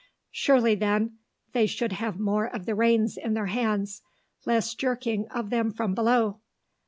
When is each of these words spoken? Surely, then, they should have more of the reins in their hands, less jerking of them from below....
Surely, 0.31 0.73
then, 0.73 1.19
they 1.53 1.67
should 1.67 1.91
have 1.91 2.19
more 2.19 2.47
of 2.47 2.65
the 2.65 2.73
reins 2.73 3.17
in 3.17 3.35
their 3.35 3.45
hands, 3.45 4.01
less 4.47 4.73
jerking 4.73 5.27
of 5.29 5.51
them 5.51 5.69
from 5.71 5.93
below.... 5.93 6.39